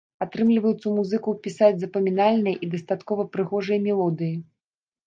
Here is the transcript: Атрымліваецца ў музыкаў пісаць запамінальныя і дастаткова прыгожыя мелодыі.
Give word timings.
Атрымліваецца 0.25 0.79
ў 0.87 0.93
музыкаў 0.99 1.33
пісаць 1.45 1.77
запамінальныя 1.83 2.61
і 2.63 2.71
дастаткова 2.73 3.31
прыгожыя 3.35 3.79
мелодыі. 3.87 4.35